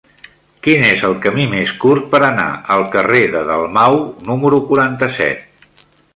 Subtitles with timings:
[0.67, 4.01] Quin és el camí més curt per anar al carrer de Dalmau
[4.33, 5.47] número quaranta-set?